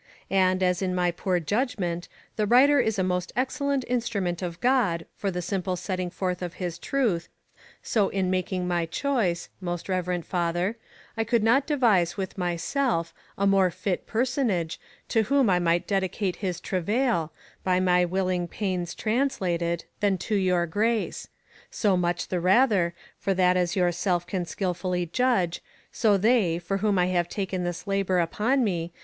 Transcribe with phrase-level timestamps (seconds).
[0.31, 4.59] A nd, as in my poore iudgment, the writer is a most excellent instrument of
[4.59, 7.27] God, for the simple setting foorth of his trueth,
[7.83, 10.75] so in making my choyse (most reuerend Father)
[11.15, 14.79] I could not deuise with my selfe, a more fyt personage,
[15.09, 17.29] to whom I might dedicate his trauayle,
[17.63, 21.27] by my willing paynes translated, than to your Grace:
[21.69, 25.59] So much the rather, for that as your selfe can skil fully iudge,
[25.91, 28.91] so they, for whom I haue taken this labour vppon me.